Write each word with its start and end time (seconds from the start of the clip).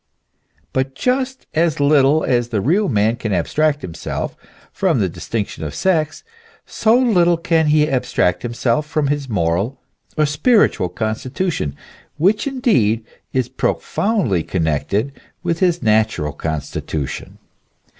But 0.73 0.95
just 0.95 1.45
as 1.53 1.79
little 1.79 2.23
as 2.23 2.49
the 2.49 2.59
real 2.59 2.89
man 2.89 3.17
can 3.17 3.31
abstract 3.33 3.83
himself 3.83 4.35
from 4.71 4.97
the 4.99 5.07
distinction 5.07 5.63
of 5.63 5.75
sex, 5.75 6.23
so 6.65 6.97
little 6.97 7.37
can 7.37 7.67
he 7.67 7.87
abstract 7.87 8.41
himself 8.41 8.87
from 8.87 9.09
his 9.09 9.29
moral 9.29 9.79
or 10.17 10.25
spiritual 10.25 10.89
constitution, 10.89 11.75
which 12.17 12.47
indeed 12.47 13.05
is 13.31 13.47
profoundly 13.47 14.41
connected 14.41 15.11
with 15.43 15.59
his 15.59 15.83
natural 15.83 16.33
constitution. 16.33 17.37